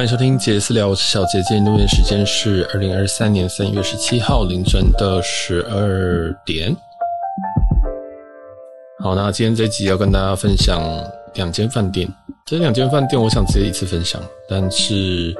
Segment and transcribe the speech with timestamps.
[0.00, 1.42] 欢迎收听杰私聊，我是小杰。
[1.42, 6.74] 今天录音时间是二零二三年三月十七号凌晨的十二点。
[9.00, 10.82] 好，那今天这集要跟大家分享
[11.34, 12.10] 两间饭店。
[12.46, 14.18] 这两间饭店，我想直接一次分享，
[14.48, 15.34] 但是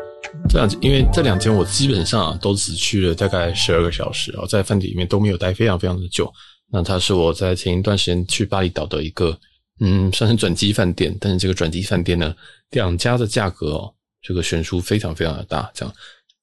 [0.46, 6.30] 这两，因为这两间我基本上都只去了大概十二个小时然后，在饭店里面都没有待非常非常的久。
[6.70, 9.34] 那它是我在前一段时间去巴厘岛的一个，
[9.80, 11.16] 嗯，算是转机饭店。
[11.18, 12.34] 但是这个转机饭店呢，
[12.72, 13.94] 两家的价格哦。
[14.22, 15.94] 这个悬殊非常非常的大，这样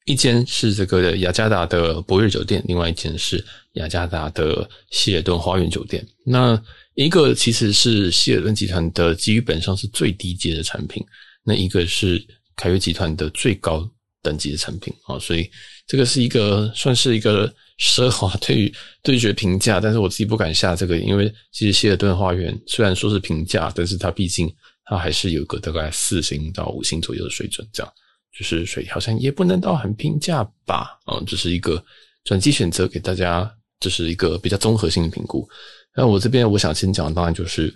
[0.06, 6.06] 一间是这个雅加达的博悦酒店，另外一间是雅加达的希尔顿花园酒店。
[6.26, 6.60] 那
[6.96, 11.06] 一个其实是希尔顿集团的基本上是最低阶的产品，
[11.44, 13.88] 那一个是凯悦集团的最高
[14.24, 15.50] 等级的产品啊，所以
[15.86, 24.52] 这个是一个算是一个奢华对对决评价，但是我自己不敢下这个，因为其实希尔顿花园虽然说是平价，但是它毕竟。
[24.90, 27.94] 它还是有个大概四星到五星左右的水准，这样
[28.34, 31.84] 就是水好像也不能到很平价吧，嗯，这是一个
[32.24, 35.48] 转机选择给大家，这是一个比较综合性的评估。
[35.94, 37.76] 那我这边我想先讲的当然就是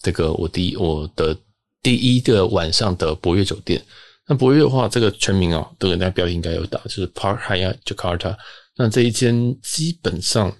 [0.00, 1.36] 这个我第一我的
[1.82, 3.84] 第一个晚上的博悦酒店。
[4.28, 8.36] 那博悦的话，这个全名啊，都给大家标应该有打，就是 Park Hyatt Jakarta。
[8.76, 10.54] 那这一间基本上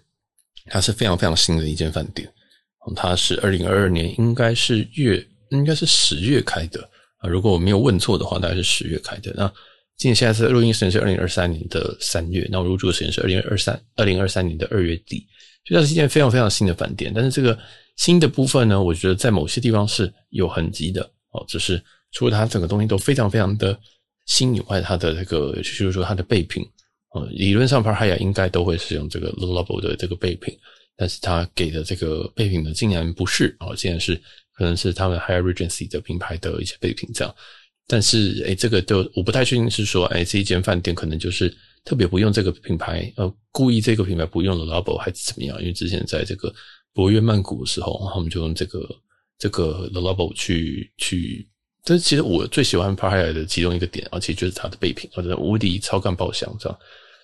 [0.67, 2.29] 它是非常非常新的一间饭店，
[2.97, 5.25] 它是二零二二年应该是月。
[5.57, 6.81] 应该是十月开的
[7.19, 9.33] 啊，如果我没有问错的话，大概是十月开的。
[9.37, 9.47] 那
[9.97, 15.25] 今年现在是录音时间是二零二三年的三月，那我入住的时间是二零二三二零二三年的二月底，
[15.65, 17.13] 所以它是一间非常非常新的饭店。
[17.15, 17.57] 但是这个
[17.97, 23.79] 新的部分呢，我觉得在某些地方是有痕迹的哦，只是除了它整个东西都非常非常的
[24.27, 26.67] 新以外，它的这个就是说它的备品
[27.13, 30.53] 哦，理论上 Park Hyatt 应该都会使用这个 Le Labo 的这个备品，
[30.97, 34.21] 但是它给的这个备品呢，竟然不是哦，竟然是。
[34.55, 37.35] 可能是他们 Hyatt Regency 的品牌的一些备品这样，
[37.87, 41.55] 但是诶、欸，这个就我不太确定是说，诶、欸，这一间饭店可能就是
[41.85, 45.61] 特别不用这个品牌，呃，故意这个品牌不用 Le Labo 还是怎么样？
[45.61, 46.55] 因为之前在这个
[46.93, 48.89] 博悦曼谷的时候，他们就用这个
[49.39, 51.49] 这个 Le Labo 去去，
[51.85, 56.79] 但是其实我最喜欢 Pariya 的其中一个点，而且就是它的备品，或者无敌超干爆香这样，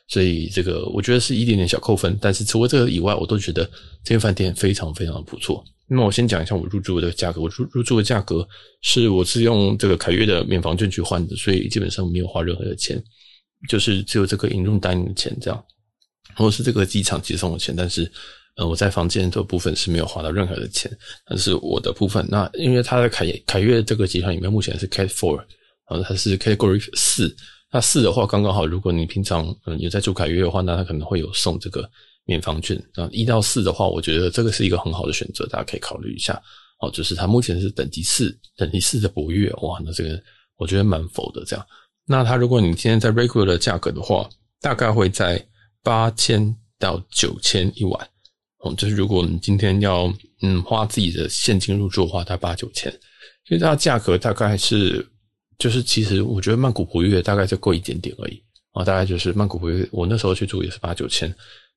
[0.09, 3.65] 所以这个我觉得是一点点小扣分，但是除了这个以外，我都觉得
[4.05, 5.65] 这间饭店非常非常的不错。
[5.93, 7.41] 那我先讲一下我入住的价格。
[7.41, 8.47] 我入入住的价格
[8.81, 13.03] 是我是用这个凯悦的免房券去换的，所以基本上没有花任何的钱，
[13.69, 15.65] 就是只有这个引入单的钱这样，
[16.37, 17.75] 或者是这个机场接送的钱。
[17.77, 18.09] 但是，
[18.55, 20.89] 呃，我在房间这部分是没有花到任何的钱，
[21.27, 22.25] 但是我的部分。
[22.31, 25.39] 那因为它的凯凯悦这个集团里面目前是 Cat Four，
[25.89, 27.35] 然后它是 Category 四。
[27.73, 31.91] 那四的话刚刚好，如果你平常嗯有在住凯悦的话，那它可能会有送这个。
[32.31, 36.41] 免房券啊，一到四的话，我觉得这个是一个很好的选择，大家可以考虑一下。
[36.79, 40.23] 哦，就是它目前是等级四，等级四的博悦，哇，那这个
[40.57, 41.67] 我觉得蛮否的这样。
[42.07, 44.31] 那它如果你今天在 regular 的价格的话，
[44.61, 45.45] 大概会在
[45.83, 48.09] 八千到九千一晚。
[48.61, 50.11] 哦，就是如果你今天要
[50.43, 52.91] 嗯花自己的现金入住的话，大概八九千。
[53.45, 55.05] 所以它价格大概是，
[55.59, 58.43] 就是其实我觉得曼谷博悦大概就贵一点点而已
[58.73, 61.29] 啊，大概就是曼谷博悦，我那时候去住也是八九千。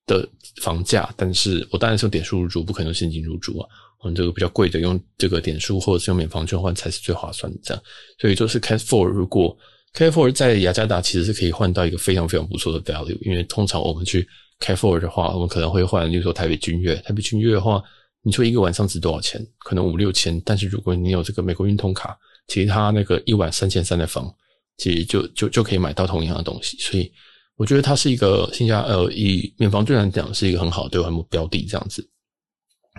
[0.06, 0.28] 的
[0.62, 3.68] 房价，但是我当然是用点数入住，不可能用现金入住啊。
[4.00, 7.58] 我们这个比较贵的，用这个点数或者是用免房券换才是最划算的。
[7.64, 7.84] 这样，
[8.19, 9.58] 所以就是 Cat Four，如果
[9.94, 14.28] Cat Four 在雅加达其实是可以换到一个非常非常不错的 value，因为通常我们去
[14.59, 17.81] Cat Four 的话，我们可能会换，例如说台北君悦，台北君悦的话，
[18.24, 19.41] 你说一个晚上值多少钱？
[19.59, 22.18] 可能五六千，但是如果你有这个美国运通卡，
[22.50, 24.30] 其实它那个一晚三千三的房，
[24.78, 27.09] 其实就就就可以买到同样的东西，所以。
[27.56, 32.08] 我觉得它是一个新加呃，以免房券来讲是一个很好的兑换标的这样子。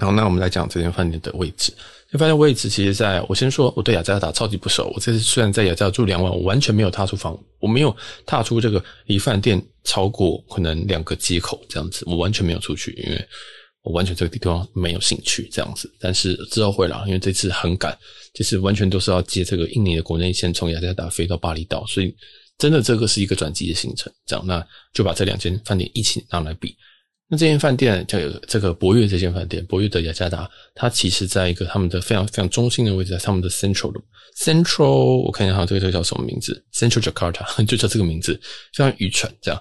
[0.00, 1.72] 然后，那我们来讲这间饭店的位置。
[2.10, 4.90] 这饭店位置其实在，我先说，我对雅加达超级不熟。
[4.92, 13.28] 我这次虽然在雅加达住两晚，我完全没有踏出房，我没有踏出这个离饭店超过可能两个街口这样子，我完全没有出去，因为
[13.82, 15.88] 我完全这个地方没有兴趣这样子。
[16.00, 17.96] 但是之后会啦，因为这次很赶，
[18.32, 22.14] 这次完全都是要接这个印尼的国内线，从雅加达飞到巴厘岛，所以。
[22.56, 26.76] 真的，这个是一个转机的行程，这样，那就把这两间饭店一起拿来比。
[27.26, 33.92] 那这间饭店叫这个博悦，这间饭店博悦的雅加达，它其实在一个他们的非常非常中心的位置，在他们的 Central
[34.36, 38.38] Central，我看一下哈，这个这个叫什么名字？Central Jakarta 就叫这个名字，
[38.72, 39.34] 非常愚蠢。
[39.40, 39.60] 这样，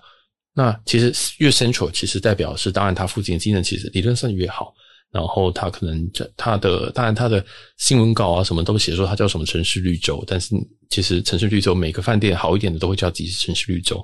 [0.54, 4.74] 那其实越 Central，其实代表是，当然它附近的机能其实理论上越好。
[5.14, 7.46] 然后它可能这它的当然它的
[7.78, 10.56] 新闻稿啊什么都写说它叫什么城市绿洲，但是
[10.90, 14.04] 其实城市绿洲每个饭店好一点的都会叫自己城市绿洲，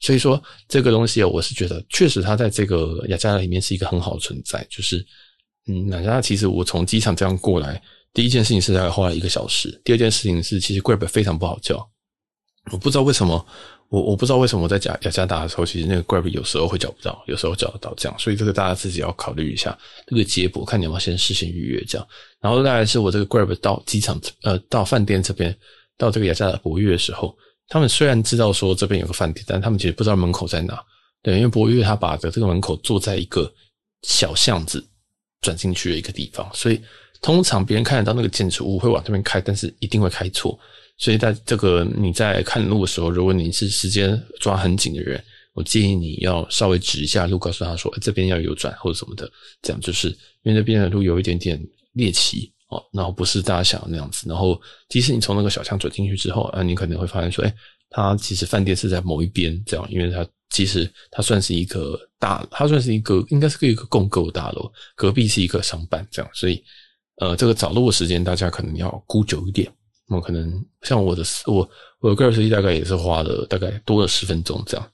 [0.00, 5.04] 所以说这个东西我是觉得确实它在这个雅加达里面是一个很好的存在，就是
[5.66, 7.82] 嗯，雅加达其实我从机场这样过来，
[8.12, 11.88] 第一件事情是大概花了一个小时，第二件事情是其实 Grab 非常不好叫，
[12.70, 13.46] 我不知道为什么，
[13.90, 19.76] 我我不知道为什么我在加雅加达的时候，其实那个 Grab 有时候会叫不到，有时候叫得到这样，所以这个大家自己要考虑一下
[20.06, 22.06] 这个接驳，看你要不要先事先预约这样。
[22.40, 25.54] 然后大概是我这个 Grab 到机场呃到饭店这边
[25.98, 27.36] 到这个雅加达博悦的时候，
[27.68, 30.80] 他们虽然知道说这边有个饭店，但他们其实不知道门口在哪。
[31.22, 33.52] 对，因为博悦他把的这个门口坐在一个
[34.02, 34.82] 小巷子
[35.40, 36.80] 转进去的一个地方，所以
[37.20, 40.56] 通常别人看得到那个建筑物会往这边开，但是一定会开错。
[41.00, 45.20] 所以在这个你在看路的时候，如果你是时间抓很紧的人，
[45.54, 49.28] 我建议你要稍微指一下路，告诉他说，欸，这边要右转或者什么的，
[49.62, 50.08] 这样就是
[50.42, 51.60] 因为那边的路有一点点
[51.94, 54.28] 猎奇哦，然后不是大家想的那样子。
[54.28, 54.60] 然后
[54.90, 57.54] 即使你从那个小巷转进去之后啊，你可能会发现说，欸，
[57.88, 66.62] 它其实饭店是在某一边，这样，因为它其实它算是一个大，它算是一个应该是一个共构大楼，隔壁是一个商办，这样，所以
[67.16, 69.72] 呃，这个找路的时间大家可能要估久一点。
[70.10, 71.70] 那么可能像我的我
[72.00, 74.84] 我的个人司机大概也是花了大概多了十分钟这样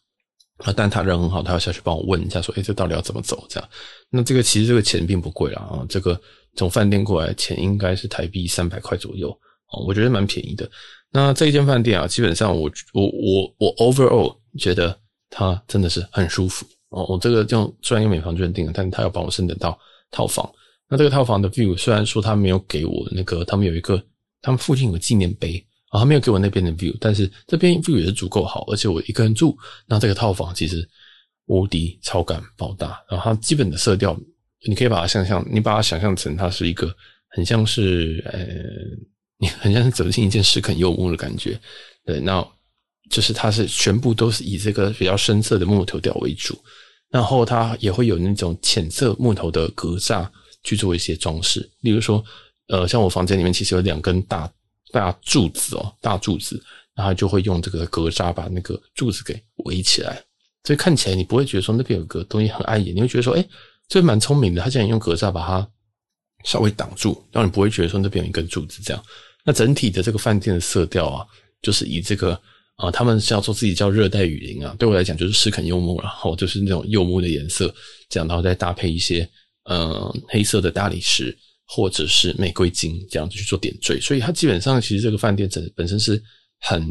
[0.59, 3.69] 啊，但他人很好，他要下去帮我问一下说，诶，这到底要怎么走这样？
[4.11, 6.21] 那这个其实这个钱并不贵啦啊，这个
[6.55, 9.31] 从饭店过来钱应该是台币三百块左右
[9.73, 10.71] 哦，我觉得蛮便宜的。
[11.11, 14.95] 那这一间饭店啊，基本上我我我我 overall 觉得
[15.31, 17.07] 它真的是很舒服哦。
[17.09, 19.79] 我这个用虽然用美房券订的，但是他要帮我升等到
[20.11, 20.47] 套房。
[20.89, 24.03] 那这个套房的 view 虽然说他没有给我那个，他们有一个。
[24.47, 25.59] 他们附近有纪念碑
[25.89, 29.59] 啊，他没有给我那边的 view，但是这边 view 也是足够好，而且我一个人住，
[29.89, 30.89] 那这个套房其实
[31.47, 34.17] 无敌超感爆大，然后它基本的色调，
[34.69, 36.95] 你可以把它想象，你把它想象成它是一个
[37.31, 38.47] 很像是呃，
[39.39, 41.59] 你 很像是走进一间诗肯柚木的感觉，
[42.05, 42.47] 对，那
[43.11, 46.57] 就是它是全部都是以这个比较深色的木头调为主，
[47.11, 50.29] 然后它也会有那种浅色木头的格栅
[50.63, 52.25] 去做一些装饰，例如说。
[52.69, 54.53] 呃，像我房间里面其实有两根大
[54.93, 56.61] 大柱子哦，大柱子，
[56.95, 60.23] 然后就会用这个格栅把那个柱子给围起来，
[60.65, 63.45] 所以看起来你不会觉得说那边有个东西很碍眼，你会觉得说，哎，
[63.89, 65.69] 这蛮聪明的，他竟然用格栅把它
[66.45, 69.03] 稍微挡住，让你不会觉得说那边有一根柱子这样。
[69.45, 71.27] 那整体的这个饭店的色调啊，
[71.63, 72.41] 就是以这个
[72.77, 77.73] 啊，他们是要做自己叫热带雨林啊，对我来讲就是石肯柚木，然后就是那种柚木的颜色，
[78.09, 79.29] 这样，然后再搭配一些、
[79.67, 81.37] 呃、黑色的大理石。
[81.67, 86.23] 或者是玫瑰金这样子去做点缀，所以它基本上其实这个饭店整本身是
[86.61, 86.87] 很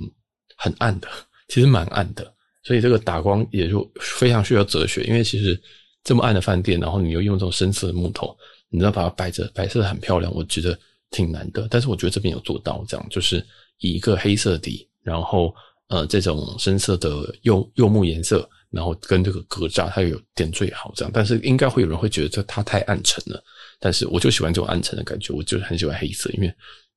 [0.57, 1.07] 很暗的，
[1.47, 2.33] 其实蛮暗的，
[2.63, 5.59] 所以这个打光也就非常需要哲学，因为其实
[6.03, 8.37] 这么暗的饭店，然后你又用这种深色的木头，
[8.69, 10.77] 你知道把它摆着摆设很漂亮，我觉得
[11.09, 11.67] 挺难的。
[11.69, 13.43] 但是我觉得这边有做到，这样就是
[13.79, 15.55] 以一个黑色底，然后
[15.87, 23.41] 呃这种深色的柚柚木颜色，然后跟这个格栅它有点缀好这样，但是应该会有人会觉得这它太暗沉了。
[23.79, 26.47] 但是我就喜欢这种暗沉的感觉，我就是很喜欢黑色，因为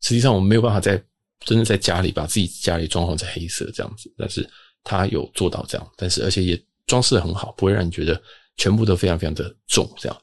[0.00, 1.02] 实际上我们没有办法在
[1.44, 4.48] 真的在家里把自己家里装潢成黑色这样子，但是
[4.82, 8.20] 它有做到这样，但是而且也装饰的很好，不会让你觉得
[8.56, 10.18] 全部都非常非常的重这样。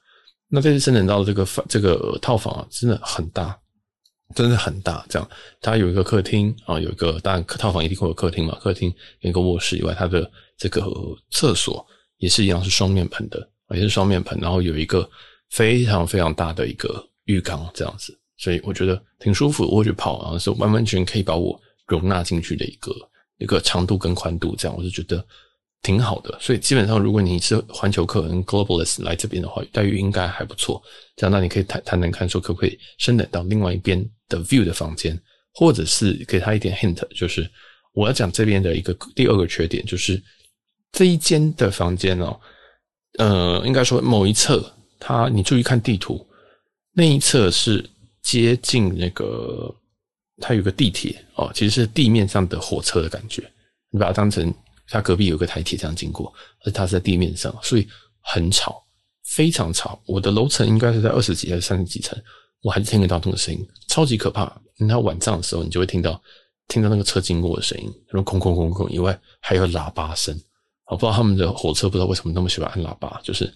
[0.47, 3.57] 那这次升等到的这个房这个套房啊，真的很大，
[4.33, 5.05] 真的很大。
[5.09, 5.29] 这样
[5.59, 10.85] 它有一个客厅啊，有一个当然套房一定会有客厅嘛，客厅有一个卧室以外，它的这个
[11.31, 11.85] 厕所
[12.17, 15.09] 也是一样是双面盆的，也是双面盆，然后有一个。
[15.51, 19.63] 非常非常大的一个浴缸这样子，所以我觉得挺舒服。
[19.63, 22.91] 我去跑，然后是完完全可以把我容纳进去的一个
[23.37, 25.25] 一个长度跟宽度，这样我就觉得
[25.83, 26.37] 挺好的。
[26.41, 30.81] 所以基本上，如果你是环球客跟 Globalist 来这边的话，待遇应该还不错。
[31.15, 35.17] 这样，那你可以谈谈谈看，说可不可以升等到另外一边的 view 的房间，
[35.53, 37.49] 或者是给他一点 hint，就是
[37.93, 40.21] 我要讲这边的一个第二个缺点，就是
[40.95, 42.39] 这一间的房间哦，
[43.19, 44.71] 呃，应该说某一侧。
[44.97, 46.25] 它，你注意看地图，
[46.93, 47.87] 那一侧是
[48.23, 49.69] 接近那个，
[50.41, 53.43] 它有个地铁哦，其实是地面上的火车的感觉。
[53.91, 54.51] 你把它当成
[54.87, 56.33] 它隔壁有个台铁这样经过，
[56.63, 57.85] 而它是在地面上，所以
[58.21, 58.81] 很吵，
[59.25, 60.01] 非常吵。
[60.05, 62.17] 我的楼层应该是在二十几还是三十几层，
[62.61, 64.51] 我还是听得到那个声音，超级可怕。
[64.77, 66.19] 你到晚上的时候，你就会听到
[66.69, 70.33] 听到那个车经过的声音，那种空空空空以外，还有喇叭声。
[70.89, 73.51] 我不知道他们的火车不知道为什么那么喜欢按喇叭，就是。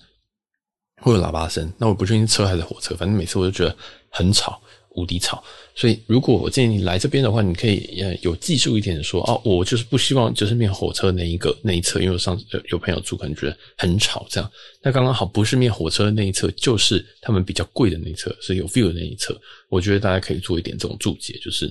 [1.01, 3.73] 会有喇叭声，那我不确定车还是火车，反正每次我就觉得
[4.09, 4.61] 很吵，
[4.95, 5.41] 无敌吵。
[5.73, 14.51] 所以如果我建议你来这边的话，你可以有技术一点的说哦，我就是不希望就是面火车那一个那一侧，因为我上次有朋友住，可能觉得很吵这样。
[14.83, 19.39] 那刚刚好不是面火车的那一侧，就是他们比较贵的那一侧，是有 view 的那一侧。
[19.69, 21.65] 我觉得大家可以做一点这种注解，就是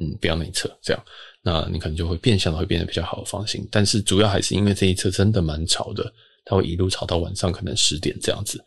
[0.00, 1.04] 嗯不要那一侧这样，
[1.48, 3.66] 那你可能就会变相的会变得比较好的房型。
[3.70, 6.12] 但是主要还是因为这一侧真的蛮吵的。
[6.44, 8.58] 他会一路吵到晚上，可能十点这样子。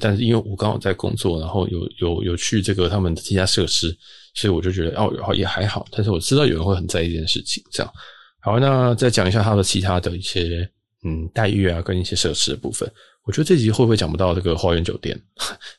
[0.00, 3.96] 但是因为我刚好在工作，然后有有有去这个他们的其他设施，
[4.34, 5.86] 所以我就觉得哦，也还好。
[5.92, 7.92] 但是我知道有人会很在意这件事情，这样。
[8.40, 10.68] 好，那再讲一下它的其他的一些
[11.04, 12.90] 嗯待遇啊，跟一些设施的部分。
[13.24, 15.16] 我觉得这集会不会讲不到这个花园酒店？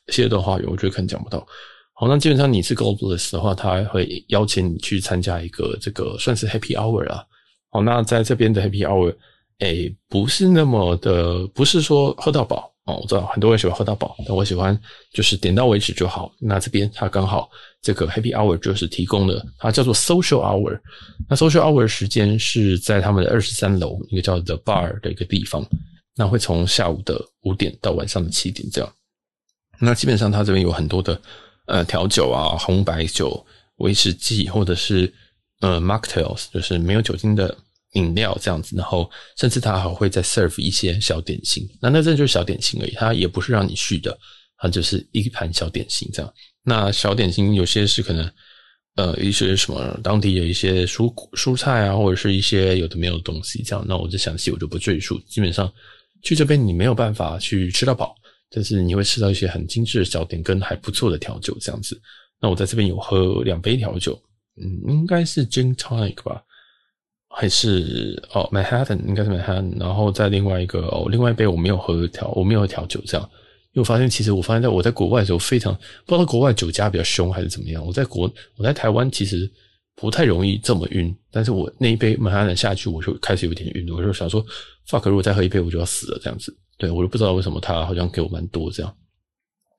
[0.08, 1.46] 希尔顿花园，我觉得可能讲不到。
[2.00, 7.22] 好，那基本上你是 Globalist 的话，他还会邀请你去参加一个这个算是 Happy Hour 啊。
[7.68, 9.14] 好，那在这边的 Happy Hour，
[9.58, 12.72] 诶，不是那么的，不是说喝到饱。
[12.86, 14.74] 哦，我知道很多人喜欢喝到饱，但我喜欢
[15.12, 16.32] 就是点到为止就好。
[16.40, 17.50] 那这边它刚好
[17.82, 20.80] 这个 Happy Hour 就是提供了，它叫做 Social Hour。
[21.28, 25.62] 那 Social Hour 时间是在他们的二十三楼一个叫 The Bar 的一个地方。
[26.16, 28.90] 那会从下午的五点到晚上的七点这样。
[29.78, 31.20] 那基本上它这边有很多的
[31.70, 33.46] 呃调酒啊、红白酒、
[33.76, 35.12] 威士忌或者是
[35.60, 37.56] 呃 Mocktails，就是没有酒精的。
[37.94, 44.16] 饮料这样子，然后甚至他还会再 serve 一些小点心，那那这就是小点心而已，它也不是让你续的，
[44.58, 46.32] 它就是一盘小点心这样。
[46.62, 48.32] 那小点心有些是可能
[48.94, 53.84] 呃一些什么当地有一些蔬蔬菜啊，或者是一些有的没有的东西这样。
[53.88, 55.20] 那我就详细我就不赘述。
[55.28, 55.68] 基本上
[56.22, 58.14] 去这边你没有办法去吃到饱，
[58.50, 62.00] 但是你会吃到一些很精致的小点跟还不错的调酒这样子。
[62.40, 64.20] 那我在这边有喝两杯调酒，
[64.56, 66.42] 嗯，应该是 Gin Tonic 吧。
[67.32, 73.30] 还是哦，Manhattan 应该是 Manhattan，然后在另外一个哦，另外一杯我没有喝调，我没有调酒这样，
[73.72, 75.72] 因为我发现其实我发现在我在国外的时候非常
[76.04, 79.48] 不知道国外酒家比较凶还是怎么样，我在国我在台湾其实
[80.00, 84.44] 不太容易这么晕，但是我那一杯马上能下去我就开始有点晕，我就想说
[84.88, 88.96] fuck，如果再喝一杯我就要死了这样子，对，我就不知道为什么他好像给我蛮多这样，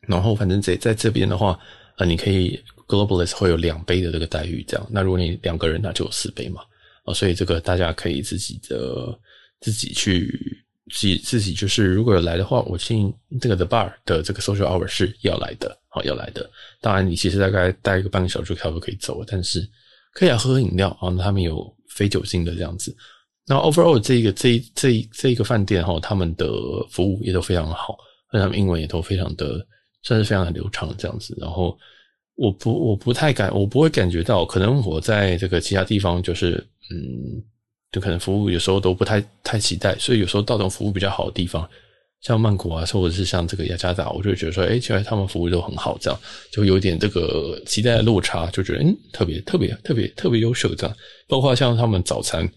[0.07, 1.59] 然后反正在在这边的话，
[1.97, 6.61] 呃，你可以 Globalist 会有两杯的这个待遇这样，那如果你两个人那就有四杯嘛。
[7.03, 9.19] 啊，所以这个大家可以自己的
[9.59, 13.11] 自己去自自己就是，如果有来的话，我建议
[13.41, 16.47] 这个 The Bar 的这个 Social Hour 是要来的，好要来的。
[16.79, 19.67] 当然，你其实大概待一个半个小时差不多可以走了，但是
[20.13, 21.09] 可以啊喝喝饮料啊。
[21.17, 22.95] 他们有非酒精的这样子。
[23.47, 26.47] 那 Overall 这个这这这一个饭店哈，他们的
[26.89, 27.97] 服务也都非常好，
[28.31, 29.65] 那他们英文也都非常的
[30.03, 31.35] 算是非常的流畅这样子。
[31.39, 31.77] 然后。
[32.35, 36.55] 我不，我不太感，我不会感觉到，可能我在这个其他地方，就是，
[36.89, 37.43] 嗯，
[37.91, 41.69] 就可能服务有时候都不太太期待，所以有时候到这种服务比较好的地方，
[42.21, 46.19] 像曼谷啊，或者是像这个雅加达，我就觉得说，哎，其实他们服务都很好，这样
[46.51, 50.95] 就有点这个期待的落差，就觉得，嗯，特别特别特别特别优秀这样。
[51.27, 52.47] 包括像他们早餐，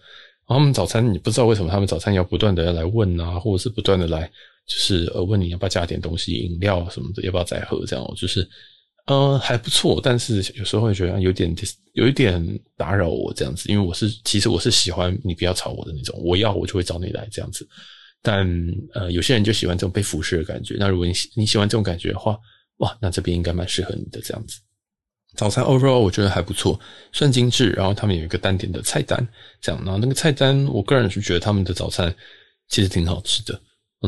[0.46, 4.30] 他们早餐你不知道为什么他们早餐要不断的来问啊，或者是不断的来，
[4.66, 8.48] 就是呃问你要不要加点东西，饮料什么的，要不要再喝这样，就是。
[9.06, 11.54] 嗯，还不错，但是有时候会觉得有点
[11.92, 12.42] 有一点
[12.74, 17.68] 打扰我这样子，因为我是其实我是喜欢你不要吵我的那种，我要我就会找你来这样子。
[18.24, 18.48] 但
[18.94, 20.76] 呃，有些人就喜欢这种被服侍的感觉。
[20.78, 22.36] 那如果你你喜欢这种感觉的话，
[22.78, 24.58] 哇，那这边应该蛮适合你的这样子。
[25.36, 26.80] 早餐 overall 我觉得还不错，
[27.12, 27.70] 算精致。
[27.70, 29.28] 然后他们有一个单点的菜单，
[29.60, 32.12] 这样，然后那个菜单，我个人是觉得他们的早餐
[32.68, 33.60] 其实挺好吃的。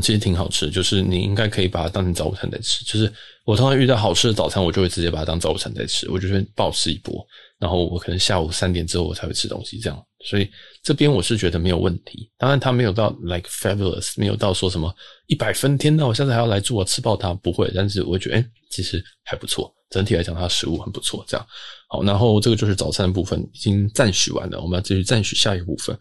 [0.03, 2.85] 其实挺好吃，就是你应该可以把它当成早午餐在吃。
[2.85, 3.11] 就是
[3.47, 7.27] 我通常遇到好吃的早餐，我就会直接把它当早午餐在吃，我就会暴吃一波。
[7.59, 9.99] 然后我可能下午三点之后我才会吃东西，这样。
[10.27, 10.51] 所以
[10.83, 12.29] 这边我是觉得没有问题。
[12.37, 14.95] 当然他没有到 like fabulous，没有到说什么
[15.27, 17.71] 一百分，天哪，我下次还要来住，我吃爆它不会。
[17.75, 19.73] 但是我觉得，诶，其实还不错。
[19.89, 21.25] 整体来讲，它的食物很不错。
[21.29, 21.47] 这样
[21.89, 25.97] 好，然后这个就是早餐的部分已经赞许完了，我们要继续赞许下一个部分。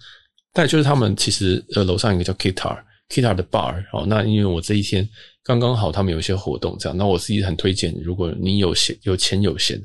[0.54, 2.84] 再就是他们其实呃楼上一个叫 Kitar。
[3.08, 5.08] Kita 的 bar，好，那因为我这一天
[5.44, 9.80] 刚刚好，他们有一些活动，这样，那我自己很推荐，如果你有闲、有钱、有闲，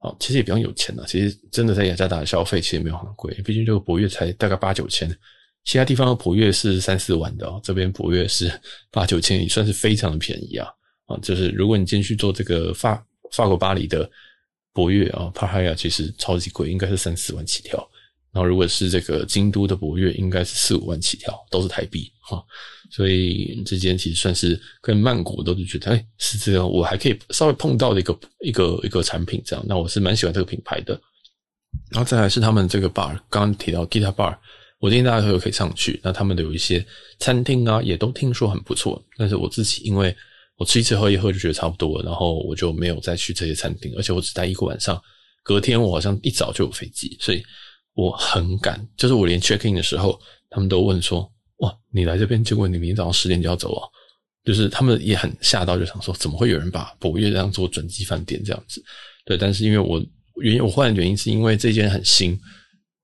[0.00, 5.08] 好，其实也比较有钱了，其实真的在雅加达消费其实没有很贵，毕竟这个博越才大概八九千，
[5.64, 8.48] 其他地方的博越是三四万的哦，这边博越是
[8.92, 10.68] 八九千，也算是非常的便宜啊，
[11.06, 14.08] 啊，就是如果你今天去做这个法法国巴黎的
[14.72, 17.90] 博越啊，帕哈亚其实超级贵，应该是三四万起跳。
[18.30, 22.44] 然后，如果是这个京都的博越，应该是四五万起跳，都是台币哈。
[22.90, 29.64] 所以这间其实算是跟曼谷都是觉得，哎，是这样，我还可以稍微碰到的一个一个一个产品这样。
[29.66, 30.92] 那我是蛮喜欢这个品牌的。
[31.90, 34.36] 然后再来是他们这个 bar，刚刚提到 Guitar Bar，
[34.78, 35.98] 我建议大家都可以上去。
[36.04, 36.84] 那他们的有一些
[37.18, 39.02] 餐厅啊，也都听说很不错。
[39.16, 40.14] 但是我自己因为
[40.56, 45.00] 我吃一次喝一喝就觉得差不多，然后我就没有再去这些餐厅，而且我只待一个晚上，
[45.42, 47.42] 隔天我好像一早就有飞机，所以。
[47.98, 50.16] 我很赶，就是我连 check in 的时候，
[50.48, 51.28] 他们都问说
[51.58, 53.82] ：“哇，你来这边，结果你明天早上十点就要走啊？”
[54.46, 58.80] 就是他们也很吓到，就想说：“怎么会有人把博悦这样做转机饭店这样子？”
[59.26, 60.00] 对，但是因为我
[60.40, 62.38] 原因，我换的原因是因为这间很新，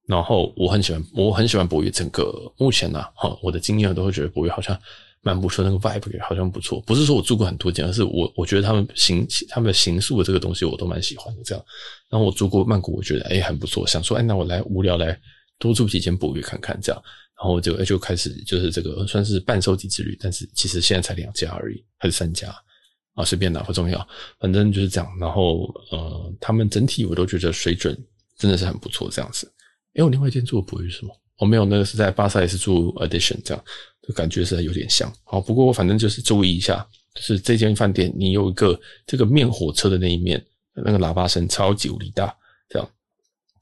[0.06, 1.90] 然后我很喜欢，我很喜欢博悦。
[1.90, 4.78] 整个目前呢、啊，哈，我的经验都会觉得博悦好像。
[5.24, 6.80] 蛮不错，那个 vibe 好像不错。
[6.82, 11.42] 不是说我住过很多间，而是我我觉得他们行他们行宿的这个东西我都蛮喜欢的。
[11.42, 11.64] 这样，
[12.10, 13.86] 然后我住过曼谷，我觉得诶、很不错。
[13.86, 15.18] 想说，哎，那我来无聊来
[15.58, 17.02] 多住几间博悦看看这样。
[17.36, 22.54] 然后就就开始就是这个算是半收集之旅，但是其实现在才两家而已，还是三家
[23.14, 24.06] 啊，随便拿不重要，
[24.38, 25.18] 反正就是这样。
[25.18, 27.96] 然后呃，他们整体我都觉得水准
[28.38, 29.50] 真的是很不错，这样子。
[29.94, 31.12] 诶，我另外一间住的博悦是什么？
[31.38, 33.64] 我、哦、没有，那个是在巴萨也是住 Edition 这样，
[34.06, 35.12] 就感觉是有点像。
[35.24, 40.44] 好，不过我反正就是注意一下，就是这间饭店你有一个这个面火车的那一面，
[40.74, 42.34] 那个喇叭声超级无敌大，
[42.68, 42.90] 这样。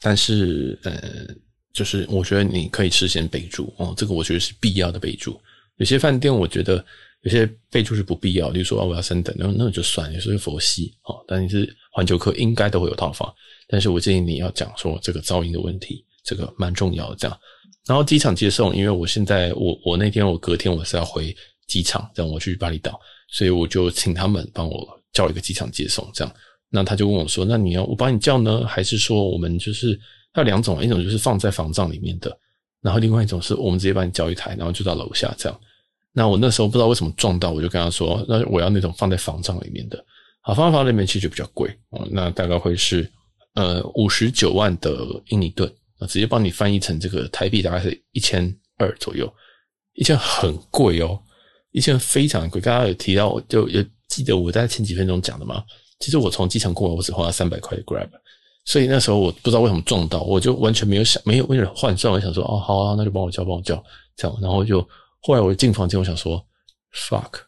[0.01, 1.35] 但是呃。
[1.75, 5.41] 就是我觉得你可以事先备注哦，这个我觉得是必要的备注。
[5.79, 6.85] 有些饭店我觉得
[7.23, 11.25] 有些备注是不必要，例如说我要升等，那那就算了，有时候佛系哦。
[11.27, 13.35] 但你是环球客，应该都会有套房。
[13.67, 17.17] 但是我建议你要讲说这个噪音的问题，这个蛮重要的。
[17.17, 17.38] 这样，
[17.87, 21.35] 然后机场接送，因为我现在我我那天我隔天我是要回
[21.67, 22.99] 机场，这样我去巴厘岛，
[23.31, 26.09] 所以我就请他们帮我叫一个机场接送。
[26.14, 26.35] 这样，
[26.71, 29.99] 那他就问我说：“那你要我帮你叫呢，还是说我们就是？”
[30.35, 32.35] 它有两种，一种就是放在房帐里面的，
[32.81, 35.61] 然后另外一种是我们直接帮你叫一台，然后就到楼下这样。
[36.11, 40.02] 那我那时候不知道为什么撞到，我就跟他说，那我要那种放在房帐里面的。
[40.41, 43.07] 好，放在房帐里面其实就比较贵哦，那大概会是
[43.57, 44.97] 呃五十九万的
[45.29, 45.71] 印尼盾，
[46.06, 49.32] 直接帮你翻译成这个台币大概是一千二左右，
[49.94, 51.21] 一千很贵哦，
[51.71, 52.61] 一千非常贵。
[52.61, 55.62] 刚刚有提到，就有记得我在前几分钟讲的吗？
[56.00, 58.09] 其实我从机场过来，我只花了三百块的 Grab。
[58.64, 63.82] 所以那时候我不知道为什么撞到，我就完全没有想，没有为了换算，我想说哦好啊，那就帮我叫，帮我叫
[64.16, 64.80] 这样，然后就
[65.21, 66.40] 后来我进房间，我想说
[66.94, 67.40] fuck，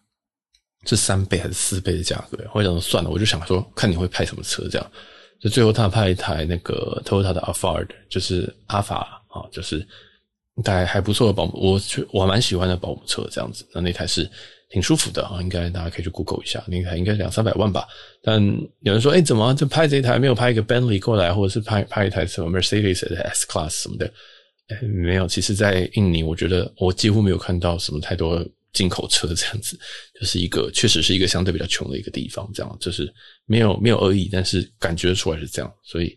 [0.87, 2.39] 是三倍还是四倍的价格？
[2.53, 4.91] 我想说算了，我就想说看你会派什么车这样，
[5.45, 9.87] 就最后他派一台那个 Toyota 的 Alphard，就是阿法啊，就是
[10.57, 14.29] 一台还不错的保姆，我我蛮喜欢的保姆车这样子，那那台是。
[14.71, 17.87] 挺舒服的啊，应该大家可以去 Google 一下，那台应该两三百万吧。
[18.21, 18.43] 但
[18.81, 24.11] 有人说，哎、怎么就拍这一台没有拍一个 Bentley 过来，或者是拍拍一台什么 Mercedes 的 S Class 什么的？
[24.71, 25.29] 哎、没有。
[25.29, 29.79] 其实，在印尼，我觉得我几乎没有看到什么太多进口车这样子，
[30.21, 32.47] 就是一个确实是一个相对比较穷的一个地方。
[32.53, 33.11] 这样就是
[33.47, 35.73] 没有没有恶意，但是感觉出来是这样。
[35.83, 36.15] 所以，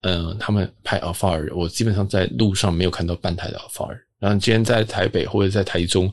[0.00, 4.00] 嗯、他们拍 Alphard，我基本上在路上没有看到半台的 Alphard。
[4.18, 6.12] 然后今天在台北或者在台中。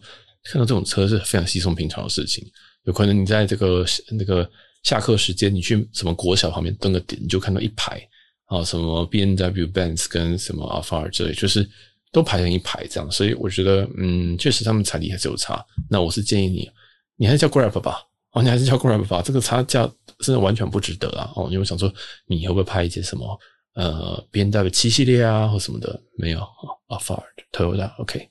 [0.50, 2.42] 看到这种车是非常稀松平常的事情，
[2.86, 4.50] 有可能你在这个那个
[4.84, 8.02] 下课时间，你去什么国小旁边蹲个点，你就看到一排
[8.46, 11.70] 啊，什么 B N W、Benz 跟什么 Alphard 之类，就是
[12.18, 13.12] 都排成一排这样。
[13.12, 15.64] 所以我觉得，嗯，确实他们财力还是有差。
[15.88, 16.68] 那我是建议你，
[17.16, 18.02] 你还是叫 Grab 吧，
[18.32, 19.88] 哦，你还是叫 Grab 吧，这个差价
[20.20, 21.32] 真的完全不值得啊。
[21.36, 21.94] 哦，因为想说，
[22.26, 23.40] 你会不会拍一些什么
[23.76, 26.02] 呃，B N W 七系列啊或什么的？
[26.18, 26.42] 没有
[26.88, 28.28] ，Alphard、Toyota OK。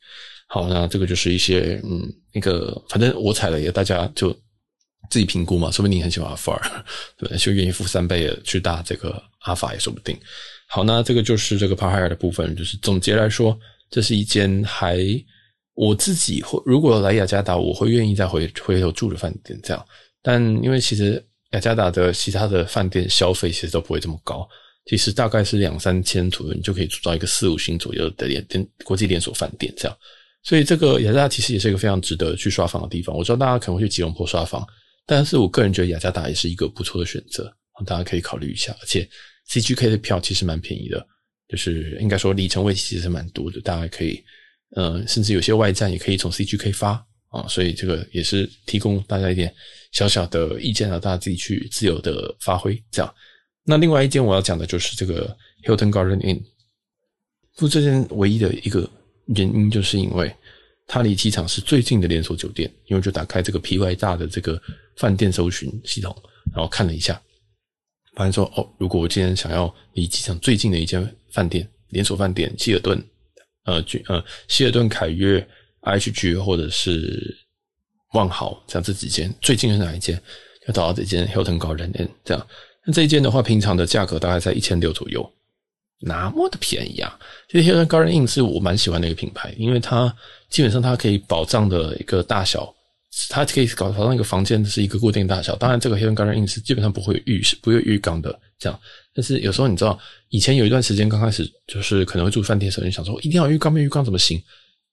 [0.49, 4.33] 好，那这个就是一些嗯，那个反正我踩了也，大家就
[5.09, 5.71] 自己评估嘛。
[5.71, 6.85] 说不定你很喜欢阿法尔，
[7.17, 10.19] 对，就愿意付三倍的去搭这个阿法也说不定。
[10.69, 12.55] 好，那这个就是这个帕海尔的部分。
[12.57, 13.57] 就是总结来说，
[13.91, 14.99] 这是一间还
[15.75, 19.59] 我自己会如果来雅加达，我会愿意再回回头住的饭店。
[19.63, 19.87] 这样，
[20.23, 24.49] 但因为其实雅加达的其他的饭店消费其实都不会这么高，
[24.87, 29.97] 其实大概是两三千左右，你就可以住到一个四五星左右的连连国际连锁饭店这样。
[30.43, 33.17] 所以这个雅加达其实也是一个非常值得去刷房的地方。
[33.17, 34.67] 我知道大家可能会去吉隆坡刷房，
[35.05, 37.53] 但是我个人觉得雅加达也是一个不错的选择，
[37.85, 38.75] 大家可以考虑一下。
[38.81, 39.09] 而且
[39.49, 41.05] CGK 的票其实蛮便宜的，
[41.49, 44.23] 就是应该说里程位其实蛮多的，大家可以，
[44.71, 46.91] 呃，甚至有些外站也可以从 CGK 发
[47.29, 47.47] 啊。
[47.49, 49.55] 所以这个也是提供大家一点
[49.93, 52.83] 小小的意见啊，大家自己去自由的发挥。
[52.91, 53.15] 这样，
[53.65, 56.43] 那另外一间我要讲的就是这个 Hilton Garden Inn，
[57.57, 58.89] 不，这间唯一的一个。
[59.35, 60.33] 原因就是因为
[60.87, 64.57] 它离机场是最近的连锁酒店，因为就打开这个 PY 大的这个
[64.95, 66.17] 饭店搜寻系统，
[66.55, 67.21] 然后看了一下，
[68.17, 73.01] 发现说哦，如果我今天想要离机场最近的一间饭店连锁饭店，希尔顿，
[73.67, 73.75] 呃，
[74.07, 75.47] 呃，希尔顿凯悦
[75.83, 77.37] IHG 或者是
[78.15, 80.21] 万豪，像这几间最近是哪一间？
[80.67, 82.47] 要找到这间 Hilton Garden Inn 这样。
[82.85, 85.33] 那这一间的话，平常的价格大概在一千六左右。
[86.01, 87.19] 那么的便宜啊！
[87.49, 90.15] 其实 Hilton Garden Inn 是我蛮喜欢的一个品牌，因为它
[90.51, 92.75] 基本上它可以保障的一个大小，
[93.29, 95.57] 它可以搞保障一个房间是一个固定大小。
[95.57, 98.79] 当然，这个 Hilton Garden Inn 是基本上不会浴室，不会浴缸的这样。
[99.15, 99.99] 但是有时候你知道，
[100.29, 104.43] 以前有一段时间刚开始就是可能会住饭店的时候，你想说一定要浴缸，没浴缸怎么行？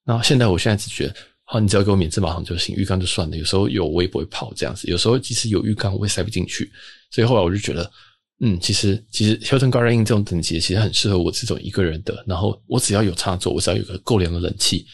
[0.06, 3.36] 然后现在我现在只觉得，好，你只要给我免治马桶就行，浴缸就算了。
[3.36, 6.72] 有时候有我也不会泡这样子，有时候即使有浴缸我也塞不进去，
[7.12, 7.90] 所以后来我就觉得。
[8.40, 12.22] 嗯，其实其实 Hilton Garden Inn 这种等级其实很适合我这种一个人的。
[12.28, 14.86] 然后我只要有插座，我只要有个够凉的冷气，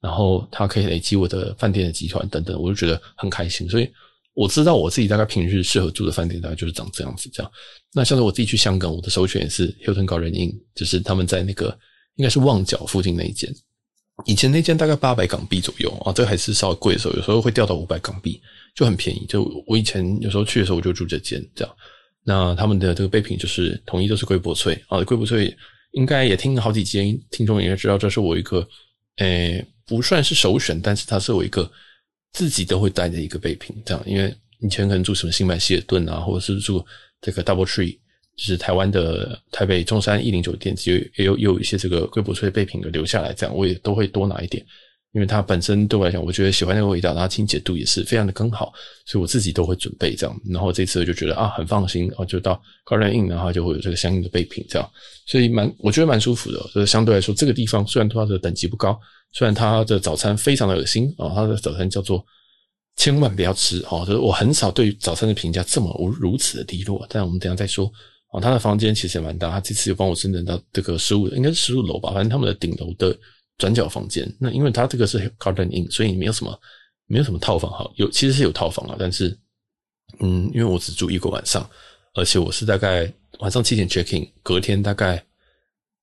[0.00, 3.68] 然后它可以累积我的饭店的集团等等，我就觉得很开心。
[3.68, 3.90] 所以
[4.34, 7.52] 我知道我自己大概平日适合住的饭店大概就是长这样子这样。
[7.92, 11.76] 那像是我自己去香港，我的首选也是 Hilton Garden Inn，就是他们在那个
[12.16, 13.52] 应该是旺角附近那一间。
[14.26, 18.40] 以前那间大概八百港币左右啊，这个还是稍微贵的时候，有时候会掉到五百港币，
[18.74, 19.24] 就很便宜。
[19.26, 21.74] 就我以前有时候去的时候，我就住这间这样。
[22.24, 25.54] 那他们的这个备品就是统一都是贵博萃啊，贵博萃
[25.92, 28.66] 应该也听了好几间，听众应该知道这是我一个
[29.18, 31.68] 诶、不算是首选，但是它是我一个
[32.32, 34.02] 自己都会带的一个备品这样。
[34.06, 36.86] 因为以前可能住什么新麦希尔顿啊，或者是住
[37.20, 37.98] 这个 DoubleTree。
[38.38, 44.64] 就是台湾的台北中山一零酒店，其实也有也有一些这个贵博萃备品的留下来，这样我也都会多拿一点，
[45.18, 48.72] 因为它本身对我来讲，我觉得喜欢那个味道，然后清洁度也是非常的更好，
[49.04, 50.40] 所以我自己都会准备这样。
[50.48, 54.88] 然后这次就觉得啊，很放心，然后就到 Garden Inn，然后就会有这个相应的备品这样，
[55.26, 56.58] 所以蛮我觉得蛮舒服的。
[56.72, 58.96] 就是相对来说，这个地方虽然它的等级不高，
[59.32, 62.24] 虽然它的早餐非常的恶心啊，它的早餐叫做
[62.94, 67.90] 千万不要吃哦，就是我很少对早餐的评价这么如此的低落，但我们等下再说。
[68.30, 73.18] 哦，他的房间其实也蛮大，他这次又帮我升等到这个十五，应该是十五楼吧，反正他们的顶楼的
[73.58, 74.26] 转角房间。
[74.40, 76.58] 那因为他这个是 Garden in 所以没有什么
[77.06, 79.36] 没有什么套房哈，有其实是有套房啊，但是
[80.20, 81.68] 嗯，因为我只住一个晚上，
[82.14, 85.22] 而且我是大概晚上七点 check in，隔天大概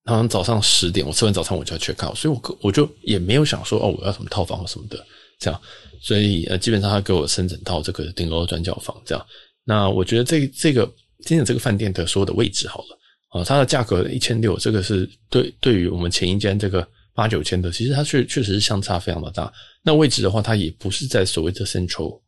[0.03, 5.03] 好像早上十点我吃完早餐我就要 check out，所以我我就也没有想说哦，我要什么套房或什么的
[5.39, 5.61] 这样，
[6.01, 9.25] 所以呃基本上他给我升等到这个顶楼转角房这样。
[9.63, 10.87] 那我觉得这这个。
[11.21, 19.51] 今天这个饭店的所有的位置好了，啊，它的价格一千六，这个是对对于我们前一间这个八九千的，其实它确确实是相差非常的大。
[19.81, 22.21] 那位置的话，它也不是在所谓的 Central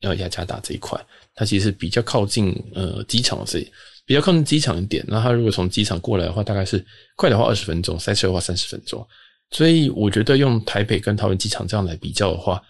[0.00, 1.02] 要雅加达这一块，
[1.34, 3.66] 它其实比较靠近呃机场这，
[4.04, 5.04] 比较靠近机场一点。
[5.08, 6.84] 那它如果从机场过来的话，大概是
[7.16, 9.04] 快的话二十分钟，塞车的话三十分钟。
[9.50, 12.62] 所以我觉得用台北跟桃园机场这样来比较的话，